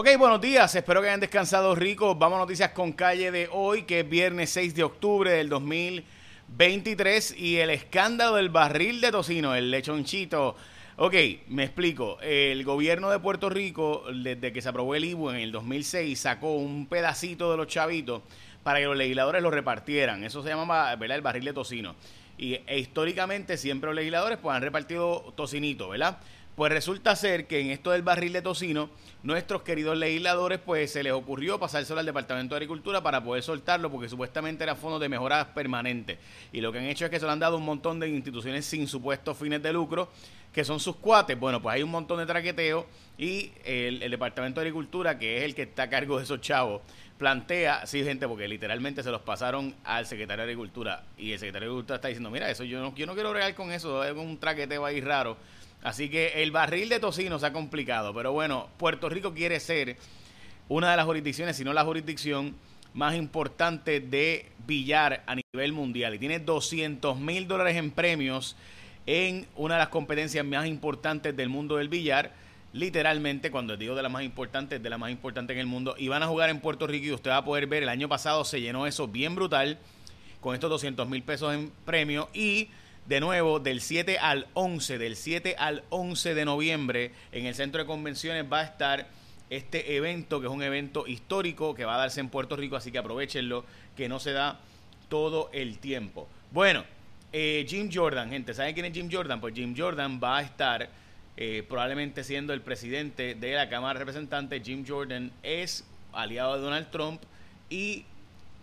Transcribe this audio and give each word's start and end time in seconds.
Ok, 0.00 0.10
buenos 0.16 0.40
días, 0.40 0.72
espero 0.76 1.00
que 1.00 1.08
hayan 1.08 1.18
descansado 1.18 1.74
ricos. 1.74 2.16
Vamos 2.16 2.36
a 2.36 2.42
noticias 2.42 2.70
con 2.70 2.92
calle 2.92 3.32
de 3.32 3.48
hoy, 3.50 3.82
que 3.82 3.98
es 3.98 4.08
viernes 4.08 4.50
6 4.50 4.76
de 4.76 4.84
octubre 4.84 5.32
del 5.32 5.48
2023 5.48 7.36
y 7.36 7.56
el 7.56 7.70
escándalo 7.70 8.36
del 8.36 8.48
barril 8.48 9.00
de 9.00 9.10
tocino, 9.10 9.56
el 9.56 9.72
lechonchito. 9.72 10.54
Ok, 10.98 11.14
me 11.48 11.64
explico. 11.64 12.16
El 12.20 12.62
gobierno 12.62 13.10
de 13.10 13.18
Puerto 13.18 13.50
Rico, 13.50 14.04
desde 14.14 14.52
que 14.52 14.62
se 14.62 14.68
aprobó 14.68 14.94
el 14.94 15.04
IBU 15.04 15.30
en 15.30 15.36
el 15.38 15.50
2006, 15.50 16.16
sacó 16.16 16.54
un 16.54 16.86
pedacito 16.86 17.50
de 17.50 17.56
los 17.56 17.66
chavitos 17.66 18.22
para 18.62 18.78
que 18.78 18.84
los 18.84 18.96
legisladores 18.96 19.42
lo 19.42 19.50
repartieran. 19.50 20.22
Eso 20.22 20.44
se 20.44 20.50
llama 20.50 20.94
¿verdad? 20.94 21.16
el 21.16 21.22
barril 21.22 21.44
de 21.44 21.54
tocino. 21.54 21.96
Y 22.38 22.54
e, 22.54 22.78
históricamente 22.78 23.56
siempre 23.56 23.88
los 23.88 23.96
legisladores 23.96 24.38
pues, 24.38 24.54
han 24.54 24.62
repartido 24.62 25.32
tocinito, 25.34 25.88
¿verdad? 25.88 26.18
Pues 26.58 26.72
resulta 26.72 27.14
ser 27.14 27.46
que 27.46 27.60
en 27.60 27.70
esto 27.70 27.92
del 27.92 28.02
barril 28.02 28.32
de 28.32 28.42
tocino, 28.42 28.90
nuestros 29.22 29.62
queridos 29.62 29.96
legisladores, 29.96 30.58
pues 30.58 30.90
se 30.90 31.04
les 31.04 31.12
ocurrió 31.12 31.60
pasárselo 31.60 32.00
al 32.00 32.06
Departamento 32.06 32.56
de 32.56 32.56
Agricultura 32.56 33.00
para 33.00 33.22
poder 33.22 33.44
soltarlo, 33.44 33.92
porque 33.92 34.08
supuestamente 34.08 34.64
era 34.64 34.74
fondo 34.74 34.98
de 34.98 35.08
mejoras 35.08 35.46
permanentes. 35.54 36.18
Y 36.52 36.60
lo 36.60 36.72
que 36.72 36.80
han 36.80 36.86
hecho 36.86 37.04
es 37.04 37.12
que 37.12 37.20
se 37.20 37.26
lo 37.26 37.30
han 37.30 37.38
dado 37.38 37.58
un 37.58 37.64
montón 37.64 38.00
de 38.00 38.08
instituciones 38.08 38.66
sin 38.66 38.88
supuestos 38.88 39.38
fines 39.38 39.62
de 39.62 39.72
lucro, 39.72 40.08
que 40.52 40.64
son 40.64 40.80
sus 40.80 40.96
cuates. 40.96 41.38
Bueno, 41.38 41.62
pues 41.62 41.76
hay 41.76 41.84
un 41.84 41.92
montón 41.92 42.18
de 42.18 42.26
traqueteo 42.26 42.88
y 43.16 43.52
el, 43.64 44.00
Departamento 44.10 44.60
de 44.60 44.66
Agricultura, 44.66 45.16
que 45.16 45.36
es 45.36 45.44
el 45.44 45.54
que 45.54 45.62
está 45.62 45.84
a 45.84 45.88
cargo 45.88 46.18
de 46.18 46.24
esos 46.24 46.40
chavos, 46.40 46.82
plantea, 47.18 47.86
sí, 47.86 48.02
gente, 48.02 48.26
porque 48.26 48.48
literalmente 48.48 49.04
se 49.04 49.12
los 49.12 49.20
pasaron 49.20 49.76
al 49.84 50.06
secretario 50.06 50.44
de 50.44 50.50
Agricultura 50.50 51.04
y 51.16 51.30
el 51.30 51.38
secretario 51.38 51.68
de 51.68 51.72
Agricultura 51.72 51.96
está 51.96 52.08
diciendo, 52.08 52.32
mira, 52.32 52.50
eso 52.50 52.64
yo 52.64 52.80
no, 52.80 52.92
yo 52.96 53.06
no 53.06 53.14
quiero 53.14 53.32
regar 53.32 53.54
con 53.54 53.70
eso, 53.70 54.02
es 54.02 54.12
un 54.12 54.40
traqueteo 54.40 54.84
ahí 54.84 55.00
raro 55.00 55.36
Así 55.82 56.08
que 56.08 56.42
el 56.42 56.50
barril 56.50 56.88
de 56.88 57.00
tocino 57.00 57.38
se 57.38 57.46
ha 57.46 57.52
complicado. 57.52 58.12
Pero 58.14 58.32
bueno, 58.32 58.68
Puerto 58.76 59.08
Rico 59.08 59.32
quiere 59.32 59.60
ser 59.60 59.96
una 60.68 60.90
de 60.90 60.96
las 60.96 61.06
jurisdicciones, 61.06 61.56
si 61.56 61.64
no 61.64 61.72
la 61.72 61.84
jurisdicción 61.84 62.54
más 62.94 63.14
importante 63.14 64.00
de 64.00 64.46
billar 64.66 65.22
a 65.26 65.36
nivel 65.36 65.72
mundial. 65.72 66.14
Y 66.14 66.18
tiene 66.18 66.40
200 66.40 67.18
mil 67.18 67.46
dólares 67.46 67.76
en 67.76 67.90
premios 67.90 68.56
en 69.06 69.46
una 69.56 69.74
de 69.74 69.80
las 69.80 69.88
competencias 69.88 70.44
más 70.44 70.66
importantes 70.66 71.36
del 71.36 71.48
mundo 71.48 71.76
del 71.76 71.88
billar. 71.88 72.32
Literalmente, 72.72 73.50
cuando 73.50 73.76
digo 73.76 73.94
de 73.94 74.02
las 74.02 74.12
más 74.12 74.24
importantes, 74.24 74.82
de 74.82 74.90
la 74.90 74.98
más 74.98 75.10
importante 75.10 75.52
en 75.52 75.58
el 75.60 75.66
mundo. 75.66 75.94
Y 75.96 76.08
van 76.08 76.22
a 76.22 76.26
jugar 76.26 76.50
en 76.50 76.60
Puerto 76.60 76.86
Rico 76.86 77.06
y 77.06 77.12
usted 77.12 77.30
va 77.30 77.38
a 77.38 77.44
poder 77.44 77.66
ver, 77.66 77.82
el 77.82 77.88
año 77.88 78.08
pasado 78.08 78.44
se 78.44 78.60
llenó 78.60 78.86
eso 78.86 79.08
bien 79.08 79.34
brutal 79.34 79.78
con 80.40 80.54
estos 80.54 80.68
200 80.70 81.08
mil 81.08 81.22
pesos 81.22 81.54
en 81.54 81.72
premio 81.84 82.28
y 82.34 82.68
de 83.08 83.20
nuevo, 83.20 83.58
del 83.58 83.80
7 83.80 84.18
al 84.18 84.46
11, 84.52 84.98
del 84.98 85.16
7 85.16 85.56
al 85.58 85.82
11 85.88 86.34
de 86.34 86.44
noviembre, 86.44 87.12
en 87.32 87.46
el 87.46 87.54
centro 87.54 87.80
de 87.80 87.86
convenciones 87.86 88.44
va 88.52 88.60
a 88.60 88.64
estar 88.64 89.08
este 89.48 89.96
evento, 89.96 90.40
que 90.40 90.46
es 90.46 90.52
un 90.52 90.62
evento 90.62 91.06
histórico 91.06 91.74
que 91.74 91.86
va 91.86 91.94
a 91.94 91.98
darse 91.98 92.20
en 92.20 92.28
Puerto 92.28 92.54
Rico, 92.54 92.76
así 92.76 92.92
que 92.92 92.98
aprovechenlo, 92.98 93.64
que 93.96 94.10
no 94.10 94.20
se 94.20 94.32
da 94.32 94.60
todo 95.08 95.48
el 95.54 95.78
tiempo. 95.78 96.28
Bueno, 96.50 96.84
eh, 97.32 97.64
Jim 97.66 97.88
Jordan, 97.90 98.28
gente, 98.28 98.52
¿saben 98.52 98.74
quién 98.74 98.84
es 98.84 98.92
Jim 98.92 99.08
Jordan? 99.10 99.40
Pues 99.40 99.54
Jim 99.54 99.74
Jordan 99.74 100.20
va 100.22 100.36
a 100.36 100.42
estar 100.42 100.90
eh, 101.38 101.64
probablemente 101.66 102.22
siendo 102.22 102.52
el 102.52 102.60
presidente 102.60 103.34
de 103.34 103.54
la 103.54 103.70
Cámara 103.70 103.94
de 103.94 104.00
Representantes. 104.00 104.62
Jim 104.62 104.84
Jordan 104.86 105.32
es 105.42 105.82
aliado 106.12 106.56
de 106.56 106.60
Donald 106.60 106.90
Trump 106.90 107.22
y 107.70 108.04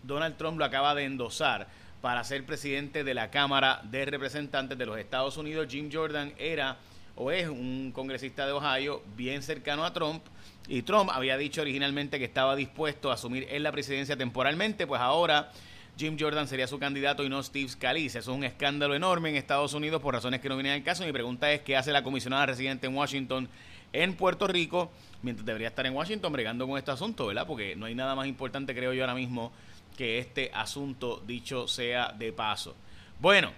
Donald 0.03 0.37
Trump 0.37 0.59
lo 0.59 0.65
acaba 0.65 0.93
de 0.93 1.05
endosar 1.05 1.67
para 2.05 2.23
ser 2.23 2.45
presidente 2.45 3.03
de 3.03 3.15
la 3.15 3.31
Cámara 3.31 3.81
de 3.85 4.05
Representantes 4.05 4.77
de 4.77 4.85
los 4.85 4.99
Estados 4.99 5.37
Unidos. 5.37 5.65
Jim 5.67 5.89
Jordan 5.91 6.33
era 6.37 6.77
o 7.15 7.31
es 7.31 7.49
un 7.49 7.91
congresista 7.95 8.45
de 8.45 8.51
Ohio 8.51 9.01
bien 9.17 9.41
cercano 9.41 9.83
a 9.83 9.91
Trump 9.91 10.23
y 10.67 10.83
Trump 10.83 11.09
había 11.11 11.35
dicho 11.35 11.61
originalmente 11.61 12.19
que 12.19 12.25
estaba 12.25 12.55
dispuesto 12.55 13.09
a 13.09 13.15
asumir 13.15 13.47
en 13.49 13.63
la 13.63 13.71
presidencia 13.71 14.15
temporalmente, 14.15 14.85
pues 14.85 15.01
ahora 15.01 15.51
Jim 15.97 16.15
Jordan 16.19 16.47
sería 16.47 16.67
su 16.67 16.77
candidato 16.77 17.23
y 17.23 17.29
no 17.29 17.41
Steve 17.41 17.69
Scalise. 17.69 18.19
Eso 18.19 18.33
es 18.33 18.37
un 18.37 18.43
escándalo 18.43 18.93
enorme 18.93 19.31
en 19.31 19.35
Estados 19.37 19.73
Unidos 19.73 19.99
por 19.99 20.13
razones 20.13 20.41
que 20.41 20.49
no 20.49 20.57
vienen 20.57 20.73
al 20.73 20.83
caso. 20.83 21.03
Mi 21.05 21.11
pregunta 21.11 21.51
es 21.51 21.61
qué 21.61 21.75
hace 21.75 21.91
la 21.91 22.03
comisionada 22.03 22.45
residente 22.45 22.85
en 22.85 22.95
Washington 22.95 23.49
en 23.93 24.13
Puerto 24.13 24.45
Rico, 24.45 24.91
mientras 25.23 25.43
debería 25.43 25.69
estar 25.69 25.87
en 25.87 25.95
Washington 25.95 26.31
bregando 26.31 26.67
con 26.67 26.77
este 26.77 26.91
asunto, 26.91 27.25
¿verdad? 27.25 27.47
Porque 27.47 27.75
no 27.75 27.87
hay 27.87 27.95
nada 27.95 28.13
más 28.13 28.27
importante, 28.27 28.75
creo 28.75 28.93
yo, 28.93 29.01
ahora 29.01 29.15
mismo 29.15 29.51
que 29.95 30.19
este 30.19 30.51
asunto, 30.53 31.21
dicho 31.25 31.67
sea 31.67 32.11
de 32.11 32.31
paso. 32.31 32.75
Bueno, 33.19 33.51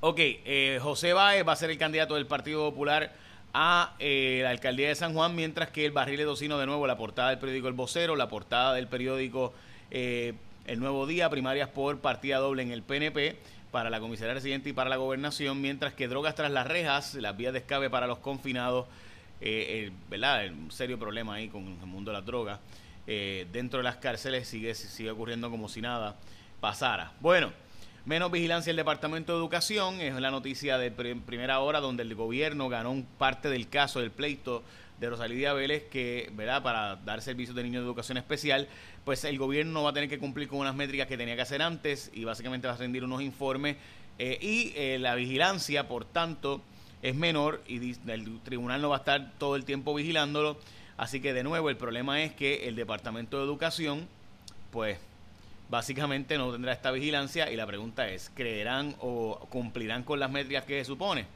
ok, 0.00 0.18
eh, 0.18 0.78
José 0.82 1.12
Báez 1.12 1.46
va 1.46 1.52
a 1.52 1.56
ser 1.56 1.70
el 1.70 1.78
candidato 1.78 2.14
del 2.14 2.26
Partido 2.26 2.70
Popular 2.70 3.12
a 3.52 3.94
eh, 3.98 4.40
la 4.42 4.50
alcaldía 4.50 4.88
de 4.88 4.94
San 4.94 5.14
Juan, 5.14 5.34
mientras 5.34 5.70
que 5.70 5.86
el 5.86 5.92
barril 5.92 6.18
de 6.18 6.24
Docino, 6.24 6.58
de 6.58 6.66
nuevo, 6.66 6.86
la 6.86 6.96
portada 6.96 7.30
del 7.30 7.38
periódico 7.38 7.68
El 7.68 7.74
Vocero, 7.74 8.16
la 8.16 8.28
portada 8.28 8.74
del 8.74 8.86
periódico 8.86 9.54
eh, 9.90 10.34
El 10.66 10.80
Nuevo 10.80 11.06
Día, 11.06 11.30
primarias 11.30 11.68
por 11.68 11.98
partida 12.00 12.38
doble 12.38 12.62
en 12.62 12.70
el 12.70 12.82
PNP 12.82 13.36
para 13.70 13.90
la 13.90 13.98
comisaría 13.98 14.34
residente 14.34 14.70
y 14.70 14.72
para 14.72 14.90
la 14.90 14.96
gobernación, 14.96 15.60
mientras 15.60 15.94
que 15.94 16.06
drogas 16.06 16.34
tras 16.34 16.50
las 16.50 16.66
rejas, 16.66 17.14
las 17.14 17.36
vías 17.36 17.52
de 17.52 17.60
escape 17.60 17.90
para 17.90 18.06
los 18.06 18.18
confinados, 18.18 18.86
¿verdad? 20.08 20.46
Un 20.48 20.70
serio 20.70 20.96
problema 20.96 21.34
ahí 21.34 21.48
con 21.48 21.66
el 21.66 21.86
mundo 21.86 22.12
de 22.12 22.18
las 22.18 22.24
drogas. 22.24 22.60
Eh, 23.06 23.46
dentro 23.52 23.78
de 23.78 23.84
las 23.84 23.96
cárceles 23.96 24.48
sigue, 24.48 24.74
sigue 24.74 25.10
ocurriendo 25.10 25.50
como 25.50 25.68
si 25.68 25.80
nada 25.80 26.16
pasara. 26.60 27.12
Bueno, 27.20 27.52
menos 28.06 28.30
vigilancia 28.30 28.70
el 28.70 28.76
Departamento 28.76 29.32
de 29.32 29.38
Educación, 29.38 30.00
es 30.00 30.14
la 30.14 30.30
noticia 30.30 30.78
de 30.78 30.90
primera 30.90 31.60
hora 31.60 31.80
donde 31.80 32.02
el 32.02 32.14
gobierno 32.14 32.68
ganó 32.68 33.04
parte 33.18 33.48
del 33.48 33.68
caso 33.68 34.00
del 34.00 34.10
pleito 34.10 34.62
de 34.98 35.10
Rosalía 35.10 35.52
Vélez 35.52 35.84
que, 35.90 36.30
¿verdad? 36.34 36.62
Para 36.62 36.96
dar 36.96 37.20
servicios 37.20 37.56
de 37.56 37.62
niños 37.62 37.82
de 37.82 37.86
educación 37.86 38.16
especial, 38.16 38.68
pues 39.04 39.24
el 39.24 39.38
gobierno 39.38 39.82
va 39.82 39.90
a 39.90 39.92
tener 39.92 40.08
que 40.08 40.18
cumplir 40.18 40.48
con 40.48 40.60
unas 40.60 40.74
métricas 40.74 41.06
que 41.06 41.16
tenía 41.16 41.36
que 41.36 41.42
hacer 41.42 41.62
antes 41.62 42.10
y 42.14 42.24
básicamente 42.24 42.68
va 42.68 42.74
a 42.74 42.76
rendir 42.76 43.04
unos 43.04 43.20
informes 43.22 43.76
eh, 44.18 44.38
y 44.40 44.72
eh, 44.76 44.98
la 44.98 45.14
vigilancia, 45.14 45.88
por 45.88 46.04
tanto, 46.04 46.62
es 47.02 47.14
menor 47.14 47.62
y 47.66 47.96
el 48.08 48.40
tribunal 48.40 48.80
no 48.80 48.90
va 48.90 48.96
a 48.96 48.98
estar 49.00 49.32
todo 49.38 49.56
el 49.56 49.64
tiempo 49.64 49.94
vigilándolo 49.94 50.56
Así 50.96 51.20
que 51.20 51.32
de 51.32 51.42
nuevo 51.42 51.70
el 51.70 51.76
problema 51.76 52.22
es 52.22 52.32
que 52.34 52.68
el 52.68 52.76
Departamento 52.76 53.38
de 53.38 53.44
Educación, 53.44 54.08
pues 54.70 54.98
básicamente 55.68 56.38
no 56.38 56.52
tendrá 56.52 56.72
esta 56.72 56.90
vigilancia 56.90 57.50
y 57.50 57.56
la 57.56 57.66
pregunta 57.66 58.08
es, 58.08 58.30
¿creerán 58.34 58.94
o 59.00 59.46
cumplirán 59.50 60.04
con 60.04 60.20
las 60.20 60.30
métricas 60.30 60.64
que 60.64 60.78
se 60.78 60.84
supone? 60.84 61.26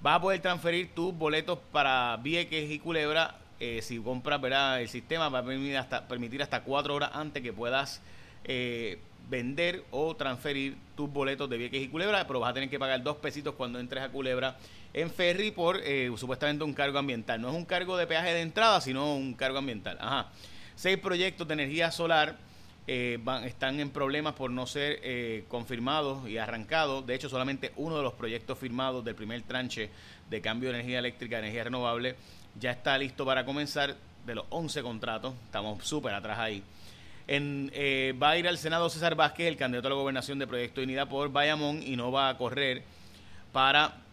Vas 0.00 0.16
a 0.16 0.20
poder 0.20 0.40
transferir 0.40 0.94
tus 0.94 1.16
boletos 1.16 1.58
para 1.72 2.16
Vieques 2.22 2.70
y 2.70 2.78
Culebra 2.78 3.36
eh, 3.60 3.80
si 3.82 3.98
compras 3.98 4.40
¿verdad? 4.40 4.80
el 4.80 4.88
sistema 4.88 5.28
va 5.28 5.38
a 5.38 5.44
permitir 6.08 6.42
hasta, 6.42 6.62
cuatro 6.62 6.94
horas 6.94 7.10
antes 7.14 7.42
que 7.42 7.52
puedas 7.52 8.02
eh, 8.44 8.98
vender 9.28 9.84
o 9.90 10.14
transferir 10.14 10.76
tus 10.96 11.10
boletos 11.10 11.48
de 11.48 11.56
Vieques 11.56 11.82
y 11.82 11.88
Culebra, 11.88 12.26
pero 12.26 12.40
vas 12.40 12.50
a 12.50 12.54
tener 12.54 12.70
que 12.70 12.78
pagar 12.78 13.02
dos 13.02 13.16
pesitos 13.16 13.54
cuando 13.54 13.78
entres 13.78 14.02
a 14.02 14.08
Culebra 14.10 14.56
en 14.92 15.10
ferry 15.10 15.50
por 15.50 15.80
eh, 15.82 16.10
supuestamente 16.16 16.64
un 16.64 16.72
cargo 16.72 16.98
ambiental. 16.98 17.40
No 17.40 17.48
es 17.48 17.54
un 17.54 17.64
cargo 17.64 17.96
de 17.96 18.06
peaje 18.06 18.32
de 18.32 18.42
entrada, 18.42 18.80
sino 18.80 19.14
un 19.14 19.34
cargo 19.34 19.58
ambiental. 19.58 19.98
Ajá. 20.00 20.30
Seis 20.76 20.98
proyectos 20.98 21.46
de 21.48 21.54
energía 21.54 21.90
solar 21.90 22.36
eh, 22.86 23.18
están 23.44 23.80
en 23.80 23.90
problemas 23.90 24.34
por 24.34 24.50
no 24.50 24.66
ser 24.66 25.00
eh, 25.02 25.44
confirmados 25.48 26.28
y 26.28 26.38
arrancados. 26.38 27.06
De 27.06 27.14
hecho, 27.14 27.28
solamente 27.28 27.72
uno 27.76 27.96
de 27.96 28.02
los 28.02 28.12
proyectos 28.12 28.58
firmados 28.58 29.04
del 29.04 29.14
primer 29.14 29.42
tranche 29.42 29.90
de 30.28 30.40
cambio 30.40 30.70
de 30.70 30.76
energía 30.76 30.98
eléctrica, 30.98 31.38
energía 31.38 31.64
renovable, 31.64 32.16
ya 32.58 32.70
está 32.70 32.96
listo 32.98 33.24
para 33.24 33.44
comenzar. 33.44 33.96
De 34.24 34.34
los 34.34 34.46
11 34.48 34.82
contratos, 34.82 35.34
estamos 35.44 35.86
súper 35.86 36.14
atrás 36.14 36.38
ahí. 36.38 36.62
En, 37.26 37.70
va 38.22 38.30
a 38.30 38.38
ir 38.38 38.46
al 38.46 38.58
Senado 38.58 38.90
César 38.90 39.14
Vázquez, 39.14 39.48
el 39.48 39.56
candidato 39.56 39.88
a 39.88 39.90
la 39.90 39.96
gobernación 39.96 40.38
de 40.38 40.46
Proyecto 40.46 40.80
de 40.80 40.84
Unidad 40.84 41.08
por 41.08 41.30
Bayamón, 41.32 41.82
y 41.82 41.96
no 41.96 42.12
va 42.12 42.28
a 42.28 42.36
correr 42.36 42.82
para 43.52 44.03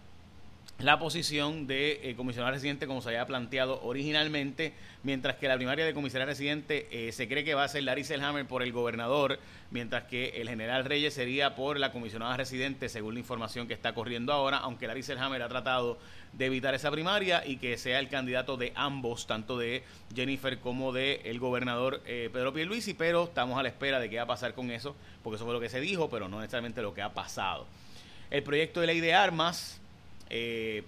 la 0.84 1.00
posición 1.00 1.68
de 1.68 2.00
eh, 2.04 2.16
comisionado 2.16 2.54
residente 2.54 2.88
como 2.88 3.02
se 3.02 3.10
había 3.10 3.26
planteado 3.26 3.82
originalmente, 3.84 4.74
mientras 5.04 5.36
que 5.36 5.48
la 5.48 5.56
primaria 5.56 5.86
de 5.86 5.94
comisaría 5.94 6.26
residente 6.26 6.88
eh, 6.92 7.12
se 7.12 7.28
cree 7.28 7.44
que 7.44 7.54
va 7.54 7.64
a 7.64 7.68
ser 7.68 7.84
Larry 7.84 8.04
Selhammer 8.04 8.46
por 8.46 8.64
el 8.64 8.72
gobernador, 8.72 9.40
mientras 9.70 10.04
que 10.04 10.42
el 10.42 10.50
general 10.50 10.86
Reyes 10.86 11.14
sería 11.14 11.56
por 11.56 11.80
la 11.80 11.92
comisionada 11.92 12.38
residente, 12.38 12.90
según 12.90 13.16
la 13.16 13.20
información 13.20 13.68
que 13.68 13.74
está 13.74 13.94
corriendo 13.94 14.34
ahora, 14.34 14.58
aunque 14.58 14.88
Larry 14.88 15.04
Selhammer 15.04 15.42
ha 15.42 15.50
tratado 15.50 16.00
de 16.34 16.46
evitar 16.46 16.74
esa 16.74 16.90
primaria 16.92 17.46
y 17.46 17.58
que 17.58 17.78
sea 17.78 18.00
el 18.00 18.08
candidato 18.08 18.58
de 18.58 18.72
ambos, 18.76 19.28
tanto 19.28 19.58
de 19.58 19.84
Jennifer 20.16 20.60
como 20.60 20.94
de 20.94 21.22
el 21.26 21.40
gobernador 21.40 22.02
eh, 22.06 22.30
Pedro 22.32 22.54
Pierluisi, 22.54 22.94
pero 22.94 23.26
estamos 23.26 23.60
a 23.60 23.64
la 23.64 23.70
espera 23.70 24.00
de 24.00 24.10
qué 24.10 24.18
va 24.18 24.24
a 24.24 24.28
pasar 24.28 24.54
con 24.54 24.72
eso, 24.72 24.96
porque 25.24 25.36
eso 25.36 25.46
fue 25.46 25.54
lo 25.54 25.60
que 25.60 25.70
se 25.70 25.82
dijo, 25.82 26.10
pero 26.10 26.28
no 26.28 26.40
necesariamente 26.40 26.82
lo 26.82 26.94
que 26.94 27.02
ha 27.02 27.14
pasado. 27.14 27.68
El 28.30 28.44
proyecto 28.44 28.80
de 28.80 28.88
ley 28.88 29.02
de 29.02 29.14
armas 29.14 29.82
eh, 30.32 30.84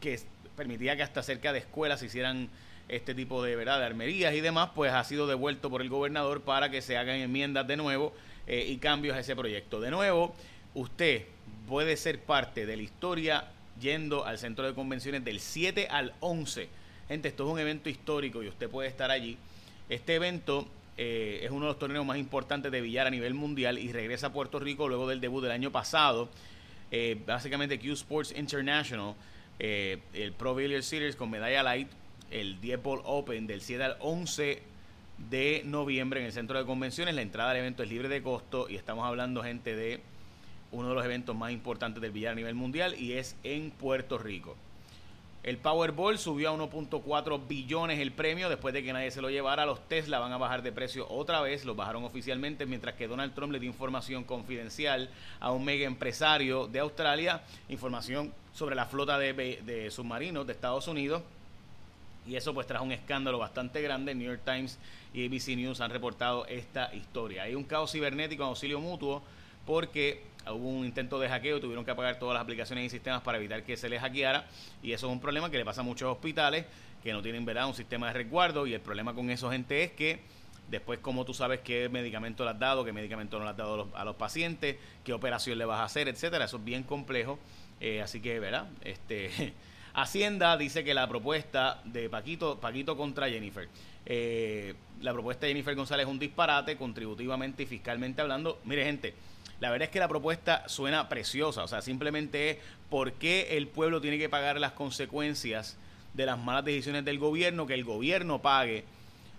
que 0.00 0.20
permitía 0.54 0.96
que 0.96 1.02
hasta 1.02 1.22
cerca 1.22 1.54
de 1.54 1.60
escuelas 1.60 2.00
se 2.00 2.06
hicieran 2.06 2.50
este 2.88 3.14
tipo 3.14 3.42
de, 3.42 3.56
¿verdad? 3.56 3.78
de 3.78 3.86
armerías 3.86 4.34
y 4.34 4.42
demás, 4.42 4.70
pues 4.74 4.92
ha 4.92 5.02
sido 5.04 5.26
devuelto 5.26 5.70
por 5.70 5.80
el 5.80 5.88
gobernador 5.88 6.42
para 6.42 6.70
que 6.70 6.82
se 6.82 6.98
hagan 6.98 7.16
enmiendas 7.16 7.66
de 7.66 7.76
nuevo 7.78 8.12
eh, 8.46 8.66
y 8.68 8.76
cambios 8.76 9.16
a 9.16 9.20
ese 9.20 9.34
proyecto. 9.34 9.80
De 9.80 9.90
nuevo, 9.90 10.34
usted 10.74 11.24
puede 11.66 11.96
ser 11.96 12.20
parte 12.20 12.66
de 12.66 12.76
la 12.76 12.82
historia 12.82 13.46
yendo 13.80 14.26
al 14.26 14.38
centro 14.38 14.66
de 14.66 14.74
convenciones 14.74 15.24
del 15.24 15.40
7 15.40 15.88
al 15.90 16.12
11 16.20 16.68
Gente, 17.08 17.28
esto 17.28 17.46
es 17.46 17.52
un 17.52 17.58
evento 17.58 17.90
histórico 17.90 18.42
y 18.42 18.48
usted 18.48 18.70
puede 18.70 18.88
estar 18.88 19.10
allí. 19.10 19.36
Este 19.90 20.14
evento 20.14 20.66
eh, 20.96 21.40
es 21.42 21.50
uno 21.50 21.66
de 21.66 21.72
los 21.72 21.78
torneos 21.78 22.06
más 22.06 22.16
importantes 22.16 22.72
de 22.72 22.80
billar 22.80 23.06
a 23.06 23.10
nivel 23.10 23.34
mundial 23.34 23.78
y 23.78 23.92
regresa 23.92 24.28
a 24.28 24.32
Puerto 24.32 24.58
Rico 24.58 24.88
luego 24.88 25.06
del 25.06 25.20
debut 25.20 25.42
del 25.42 25.52
año 25.52 25.70
pasado. 25.70 26.30
Eh, 26.96 27.20
básicamente 27.26 27.76
Q 27.80 27.94
Sports 27.94 28.32
International, 28.36 29.16
eh, 29.58 29.98
el 30.12 30.32
Pro 30.32 30.54
Billiard 30.54 30.84
Series 30.84 31.16
con 31.16 31.28
medalla 31.28 31.64
light, 31.64 31.88
el 32.30 32.60
10 32.60 32.84
Ball 32.84 33.00
Open 33.02 33.48
del 33.48 33.62
7 33.62 33.82
al 33.82 33.96
11 33.98 34.62
de 35.28 35.62
noviembre 35.64 36.20
en 36.20 36.26
el 36.26 36.32
centro 36.32 36.56
de 36.56 36.64
convenciones. 36.64 37.16
La 37.16 37.22
entrada 37.22 37.50
al 37.50 37.56
evento 37.56 37.82
es 37.82 37.88
libre 37.88 38.08
de 38.08 38.22
costo 38.22 38.68
y 38.70 38.76
estamos 38.76 39.04
hablando, 39.04 39.42
gente, 39.42 39.74
de 39.74 40.02
uno 40.70 40.90
de 40.90 40.94
los 40.94 41.04
eventos 41.04 41.34
más 41.34 41.50
importantes 41.50 42.00
del 42.00 42.12
billar 42.12 42.30
a 42.30 42.36
nivel 42.36 42.54
mundial 42.54 42.94
y 42.96 43.14
es 43.14 43.34
en 43.42 43.72
Puerto 43.72 44.16
Rico. 44.16 44.56
El 45.44 45.58
Powerball 45.58 46.18
subió 46.18 46.48
a 46.48 46.56
1.4 46.56 47.46
billones 47.46 48.00
el 48.00 48.12
premio 48.12 48.48
después 48.48 48.72
de 48.72 48.82
que 48.82 48.94
nadie 48.94 49.10
se 49.10 49.20
lo 49.20 49.28
llevara. 49.28 49.66
Los 49.66 49.86
Tesla 49.88 50.18
van 50.18 50.32
a 50.32 50.38
bajar 50.38 50.62
de 50.62 50.72
precio 50.72 51.06
otra 51.10 51.42
vez, 51.42 51.66
los 51.66 51.76
bajaron 51.76 52.02
oficialmente, 52.02 52.64
mientras 52.64 52.94
que 52.94 53.06
Donald 53.06 53.34
Trump 53.34 53.52
le 53.52 53.60
dio 53.60 53.68
información 53.68 54.24
confidencial 54.24 55.10
a 55.40 55.52
un 55.52 55.62
mega 55.62 55.84
empresario 55.84 56.66
de 56.66 56.78
Australia, 56.78 57.42
información 57.68 58.32
sobre 58.54 58.74
la 58.74 58.86
flota 58.86 59.18
de, 59.18 59.34
de 59.34 59.90
submarinos 59.90 60.46
de 60.46 60.54
Estados 60.54 60.88
Unidos. 60.88 61.22
Y 62.26 62.36
eso 62.36 62.54
pues 62.54 62.66
trajo 62.66 62.86
un 62.86 62.92
escándalo 62.92 63.36
bastante 63.36 63.82
grande. 63.82 64.14
New 64.14 64.26
York 64.26 64.40
Times 64.46 64.78
y 65.12 65.26
ABC 65.26 65.58
News 65.58 65.82
han 65.82 65.90
reportado 65.90 66.46
esta 66.46 66.94
historia. 66.94 67.42
Hay 67.42 67.54
un 67.54 67.64
caos 67.64 67.92
cibernético 67.92 68.44
en 68.44 68.48
auxilio 68.48 68.80
mutuo 68.80 69.22
porque 69.66 70.22
hubo 70.52 70.68
un 70.68 70.84
intento 70.84 71.18
de 71.18 71.28
hackeo, 71.28 71.60
tuvieron 71.60 71.84
que 71.84 71.90
apagar 71.90 72.18
todas 72.18 72.34
las 72.34 72.42
aplicaciones 72.42 72.86
y 72.86 72.90
sistemas 72.90 73.22
para 73.22 73.38
evitar 73.38 73.62
que 73.62 73.76
se 73.76 73.88
les 73.88 74.00
hackeara 74.00 74.46
y 74.82 74.92
eso 74.92 75.06
es 75.06 75.12
un 75.12 75.20
problema 75.20 75.50
que 75.50 75.58
le 75.58 75.64
pasa 75.64 75.80
a 75.80 75.84
muchos 75.84 76.10
hospitales 76.10 76.66
que 77.02 77.12
no 77.12 77.22
tienen 77.22 77.44
verdad 77.44 77.66
un 77.66 77.74
sistema 77.74 78.08
de 78.08 78.14
resguardo 78.14 78.66
y 78.66 78.74
el 78.74 78.80
problema 78.80 79.14
con 79.14 79.30
eso 79.30 79.50
gente 79.50 79.82
es 79.82 79.92
que 79.92 80.20
después 80.70 80.98
como 81.00 81.24
tú 81.24 81.34
sabes 81.34 81.60
qué 81.60 81.88
medicamento 81.88 82.44
le 82.44 82.50
has 82.50 82.58
dado, 82.58 82.84
qué 82.84 82.92
medicamento 82.92 83.38
no 83.38 83.44
le 83.44 83.50
has 83.50 83.56
dado 83.56 83.88
a 83.94 84.04
los, 84.04 84.16
pacientes, 84.16 84.76
qué 85.04 85.12
operación 85.12 85.58
le 85.58 85.64
vas 85.64 85.80
a 85.80 85.84
hacer, 85.84 86.08
etcétera, 86.08 86.46
eso 86.46 86.56
es 86.56 86.64
bien 86.64 86.82
complejo, 86.82 87.38
eh, 87.80 88.00
así 88.00 88.20
que 88.20 88.40
verdad, 88.40 88.68
este 88.82 89.54
Hacienda 89.94 90.56
dice 90.56 90.82
que 90.82 90.92
la 90.92 91.08
propuesta 91.08 91.80
de 91.84 92.10
Paquito, 92.10 92.58
Paquito 92.58 92.96
contra 92.96 93.28
Jennifer, 93.28 93.68
eh, 94.06 94.74
la 95.00 95.12
propuesta 95.12 95.46
de 95.46 95.52
Jennifer 95.52 95.76
González 95.76 96.06
es 96.06 96.10
un 96.10 96.18
disparate 96.18 96.76
contributivamente 96.76 97.62
y 97.62 97.66
fiscalmente 97.66 98.20
hablando. 98.20 98.60
Mire 98.64 98.84
gente, 98.84 99.14
la 99.60 99.70
verdad 99.70 99.86
es 99.86 99.92
que 99.92 100.00
la 100.00 100.08
propuesta 100.08 100.68
suena 100.68 101.08
preciosa, 101.08 101.64
o 101.64 101.68
sea, 101.68 101.82
simplemente 101.82 102.50
es 102.50 102.56
por 102.90 103.12
qué 103.12 103.56
el 103.56 103.68
pueblo 103.68 104.00
tiene 104.00 104.18
que 104.18 104.28
pagar 104.28 104.60
las 104.60 104.72
consecuencias 104.72 105.76
de 106.14 106.26
las 106.26 106.38
malas 106.38 106.64
decisiones 106.64 107.04
del 107.04 107.18
gobierno, 107.18 107.66
que 107.66 107.74
el 107.74 107.84
gobierno 107.84 108.40
pague 108.40 108.84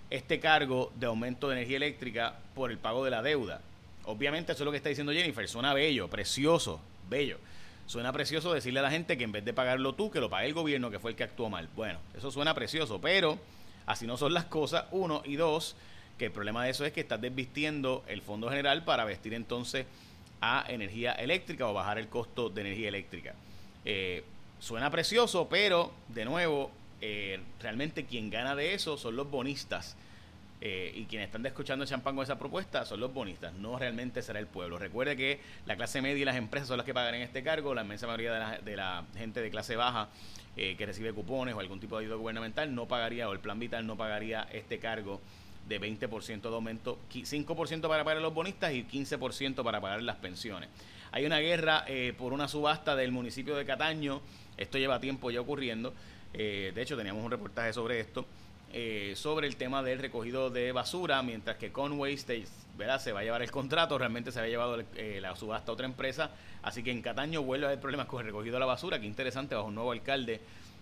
este 0.09 0.39
cargo 0.39 0.91
de 0.95 1.07
aumento 1.07 1.47
de 1.47 1.55
energía 1.55 1.77
eléctrica 1.77 2.35
por 2.53 2.71
el 2.71 2.77
pago 2.77 3.03
de 3.03 3.11
la 3.11 3.21
deuda. 3.21 3.61
Obviamente 4.05 4.51
eso 4.51 4.63
es 4.63 4.65
lo 4.65 4.71
que 4.71 4.77
está 4.77 4.89
diciendo 4.89 5.11
Jennifer, 5.11 5.47
suena 5.47 5.73
bello, 5.73 6.07
precioso, 6.09 6.79
bello. 7.09 7.37
Suena 7.87 8.11
precioso 8.11 8.51
decirle 8.51 8.79
a 8.79 8.83
la 8.83 8.91
gente 8.91 9.17
que 9.17 9.23
en 9.23 9.31
vez 9.31 9.45
de 9.45 9.53
pagarlo 9.53 9.93
tú, 9.93 10.09
que 10.09 10.19
lo 10.19 10.29
pague 10.29 10.47
el 10.47 10.53
gobierno, 10.53 10.89
que 10.89 10.99
fue 10.99 11.11
el 11.11 11.17
que 11.17 11.23
actuó 11.23 11.49
mal. 11.49 11.69
Bueno, 11.75 11.99
eso 12.17 12.31
suena 12.31 12.53
precioso, 12.53 12.99
pero 12.99 13.37
así 13.85 14.07
no 14.07 14.17
son 14.17 14.33
las 14.33 14.45
cosas, 14.45 14.85
uno, 14.91 15.21
y 15.23 15.35
dos, 15.35 15.75
que 16.17 16.25
el 16.25 16.31
problema 16.31 16.63
de 16.63 16.71
eso 16.71 16.85
es 16.85 16.93
que 16.93 17.01
estás 17.01 17.21
desvistiendo 17.21 18.03
el 18.07 18.21
Fondo 18.21 18.49
General 18.49 18.83
para 18.83 19.05
vestir 19.05 19.33
entonces 19.33 19.85
a 20.41 20.65
energía 20.67 21.13
eléctrica 21.13 21.67
o 21.67 21.73
bajar 21.73 21.97
el 21.97 22.07
costo 22.07 22.49
de 22.49 22.61
energía 22.61 22.89
eléctrica. 22.89 23.33
Eh, 23.83 24.23
suena 24.59 24.89
precioso, 24.89 25.47
pero 25.49 25.91
de 26.09 26.25
nuevo, 26.25 26.71
eh, 27.01 27.39
realmente 27.59 28.05
quien 28.05 28.29
gana 28.29 28.55
de 28.55 28.73
eso 28.73 28.97
son 28.97 29.15
los 29.15 29.29
bonistas. 29.29 29.97
Eh, 30.61 30.93
y 30.95 31.03
quienes 31.03 31.27
están 31.27 31.45
escuchando 31.45 31.83
el 31.83 31.89
champán 31.89 32.15
con 32.15 32.23
esa 32.23 32.39
propuesta 32.39 32.85
son 32.85 33.01
los 33.01 33.13
bonistas, 33.13 33.53
no 33.53 33.77
realmente 33.77 34.21
será 34.21 34.39
el 34.39 34.47
pueblo. 34.47 34.79
Recuerde 34.79 35.15
que 35.15 35.39
la 35.65 35.75
clase 35.75 36.01
media 36.01 36.21
y 36.21 36.25
las 36.25 36.37
empresas 36.37 36.69
son 36.69 36.77
las 36.77 36.85
que 36.85 36.93
pagan 36.93 37.13
este 37.15 37.43
cargo, 37.43 37.75
la 37.75 37.83
inmensa 37.83 38.07
mayoría 38.07 38.57
de 38.63 38.75
la 38.75 39.03
gente 39.15 39.41
de 39.41 39.51
clase 39.51 39.75
baja 39.75 40.09
que 40.55 40.85
recibe 40.85 41.11
cupones 41.11 41.53
o 41.53 41.59
algún 41.59 41.81
tipo 41.81 41.97
de 41.97 42.05
ayuda 42.05 42.15
gubernamental 42.15 42.73
no 42.73 42.87
pagaría, 42.87 43.27
o 43.27 43.33
el 43.33 43.41
plan 43.41 43.59
vital 43.59 43.85
no 43.85 43.97
pagaría 43.97 44.47
este 44.53 44.79
cargo 44.79 45.19
de 45.67 45.81
20% 45.81 46.41
de 46.41 46.47
aumento, 46.49 46.99
5% 47.11 47.87
para 47.87 48.03
pagar 48.03 48.21
los 48.21 48.33
bonistas 48.33 48.73
y 48.73 48.83
15% 48.83 49.63
para 49.63 49.81
pagar 49.81 50.01
las 50.03 50.17
pensiones. 50.17 50.69
Hay 51.11 51.25
una 51.25 51.39
guerra 51.39 51.85
eh, 51.87 52.13
por 52.17 52.33
una 52.33 52.47
subasta 52.47 52.95
del 52.95 53.11
municipio 53.11 53.55
de 53.55 53.65
Cataño, 53.65 54.21
esto 54.57 54.77
lleva 54.77 54.99
tiempo 54.99 55.31
ya 55.31 55.41
ocurriendo, 55.41 55.93
eh, 56.33 56.71
de 56.75 56.81
hecho 56.81 56.97
teníamos 56.97 57.23
un 57.23 57.31
reportaje 57.31 57.73
sobre 57.73 57.99
esto, 57.99 58.25
eh, 58.73 59.13
sobre 59.15 59.47
el 59.47 59.55
tema 59.55 59.81
del 59.81 59.99
recogido 59.99 60.49
de 60.49 60.71
basura, 60.71 61.23
mientras 61.23 61.57
que 61.57 61.71
Conway 61.71 62.15
State 62.15 62.47
¿verdad? 62.77 62.99
se 62.99 63.13
va 63.13 63.21
a 63.21 63.23
llevar 63.23 63.41
el 63.41 63.49
contrato, 63.49 63.97
realmente 63.97 64.31
se 64.31 64.39
había 64.39 64.51
llevado 64.51 64.83
la 65.21 65.35
subasta 65.35 65.71
a 65.71 65.73
otra 65.73 65.85
empresa, 65.85 66.31
así 66.61 66.83
que 66.83 66.91
en 66.91 67.01
Cataño 67.01 67.41
vuelve 67.41 67.65
a 67.65 67.69
haber 67.69 67.79
problemas 67.79 68.07
con 68.07 68.19
el 68.19 68.25
recogido 68.25 68.55
de 68.55 68.59
la 68.59 68.65
basura, 68.65 68.99
que 68.99 69.05
interesante, 69.05 69.55
bajo 69.55 69.69
un 69.69 69.75
nuevo 69.75 69.93
alcalde 69.93 70.41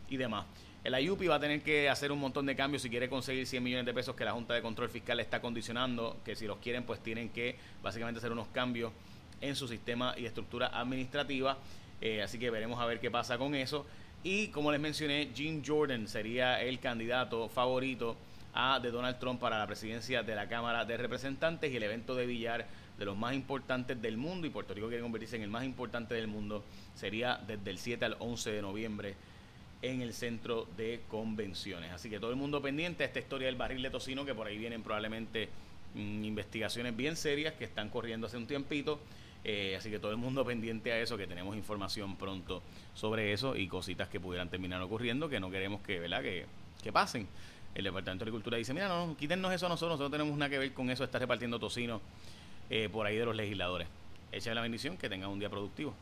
y 0.09 0.17
demás. 0.17 0.45
El 0.83 0.99
IUPI 0.99 1.27
va 1.27 1.35
a 1.35 1.39
tener 1.39 1.61
que 1.61 1.89
hacer 1.89 2.11
un 2.11 2.19
montón 2.19 2.45
de 2.45 2.57
cambios 2.57 2.81
si 2.81 2.89
quiere 2.89 3.07
conseguir 3.07 3.47
100 3.47 3.63
millones 3.63 3.85
de 3.85 3.93
pesos 3.93 4.17
que 4.17 4.25
la 4.25 4.33
Junta 4.33 4.53
de 4.53 4.61
Control 4.61 4.89
Fiscal 4.89 5.17
está 5.21 5.39
condicionando, 5.39 6.17
que 6.25 6.35
si 6.35 6.45
los 6.45 6.57
quieren 6.57 6.83
pues 6.83 6.99
tienen 7.01 7.29
que 7.29 7.55
básicamente 7.81 8.17
hacer 8.17 8.33
unos 8.33 8.47
cambios 8.49 8.91
en 9.39 9.55
su 9.55 9.65
sistema 9.69 10.13
y 10.17 10.25
estructura 10.25 10.77
administrativa. 10.77 11.57
Eh, 12.01 12.21
así 12.21 12.37
que 12.37 12.49
veremos 12.49 12.81
a 12.81 12.85
ver 12.85 12.99
qué 12.99 13.09
pasa 13.09 13.37
con 13.37 13.55
eso. 13.55 13.85
Y 14.25 14.47
como 14.47 14.73
les 14.73 14.81
mencioné, 14.81 15.29
Jim 15.33 15.63
Jordan 15.65 16.05
sería 16.05 16.61
el 16.61 16.79
candidato 16.79 17.47
favorito 17.47 18.17
a, 18.53 18.81
de 18.81 18.91
Donald 18.91 19.19
Trump 19.19 19.39
para 19.39 19.57
la 19.57 19.65
presidencia 19.65 20.21
de 20.21 20.35
la 20.35 20.49
Cámara 20.49 20.83
de 20.83 20.97
Representantes 20.97 21.71
y 21.71 21.77
el 21.77 21.83
evento 21.83 22.13
de 22.13 22.25
billar 22.25 22.67
de 22.97 23.05
los 23.05 23.15
más 23.15 23.33
importantes 23.33 24.01
del 24.01 24.17
mundo 24.17 24.47
y 24.47 24.49
Puerto 24.49 24.73
Rico 24.73 24.87
quiere 24.87 25.01
convertirse 25.01 25.37
en 25.37 25.43
el 25.43 25.49
más 25.49 25.63
importante 25.63 26.13
del 26.13 26.27
mundo 26.27 26.63
sería 26.93 27.39
desde 27.47 27.71
el 27.71 27.77
7 27.77 28.03
al 28.03 28.17
11 28.19 28.51
de 28.51 28.61
noviembre 28.61 29.15
en 29.83 30.01
el 30.01 30.13
centro 30.13 30.65
de 30.77 31.01
convenciones. 31.09 31.91
Así 31.91 32.09
que 32.09 32.19
todo 32.19 32.31
el 32.31 32.37
mundo 32.37 32.61
pendiente 32.61 33.03
a 33.03 33.05
esta 33.05 33.19
historia 33.19 33.47
del 33.47 33.57
barril 33.57 33.83
de 33.83 33.89
tocino, 33.89 34.25
que 34.25 34.33
por 34.33 34.47
ahí 34.47 34.57
vienen 34.57 34.81
probablemente 34.81 35.49
mm, 35.93 36.23
investigaciones 36.23 36.95
bien 36.95 37.17
serias 37.17 37.53
que 37.53 37.65
están 37.65 37.89
corriendo 37.89 38.27
hace 38.27 38.37
un 38.37 38.47
tiempito. 38.47 38.99
Eh, 39.43 39.75
así 39.77 39.89
que 39.91 39.99
todo 39.99 40.11
el 40.11 40.17
mundo 40.17 40.45
pendiente 40.45 40.93
a 40.93 40.99
eso, 40.99 41.17
que 41.17 41.27
tenemos 41.27 41.55
información 41.57 42.15
pronto 42.15 42.63
sobre 42.95 43.33
eso 43.33 43.57
y 43.57 43.67
cositas 43.67 44.07
que 44.07 44.21
pudieran 44.21 44.49
terminar 44.49 44.81
ocurriendo, 44.81 45.27
que 45.27 45.41
no 45.41 45.51
queremos 45.51 45.81
que, 45.81 45.99
¿verdad? 45.99 46.21
que, 46.21 46.45
que 46.81 46.93
pasen. 46.93 47.27
El 47.75 47.83
Departamento 47.83 48.23
de 48.23 48.29
Agricultura 48.29 48.57
dice, 48.57 48.73
mira, 48.73 48.87
no, 48.87 49.17
quítenos 49.17 49.51
eso 49.51 49.65
a 49.65 49.69
nosotros, 49.69 49.99
nosotros 49.99 50.11
no 50.11 50.17
tenemos 50.17 50.37
nada 50.37 50.49
que 50.49 50.59
ver 50.59 50.73
con 50.73 50.89
eso, 50.91 51.03
está 51.03 51.19
repartiendo 51.19 51.59
tocino 51.59 51.99
eh, 52.69 52.87
por 52.87 53.05
ahí 53.05 53.17
de 53.17 53.25
los 53.25 53.35
legisladores. 53.35 53.87
Echa 54.31 54.53
la 54.53 54.61
bendición, 54.61 54.95
que 54.95 55.09
tengan 55.09 55.29
un 55.29 55.39
día 55.39 55.49
productivo. 55.49 55.93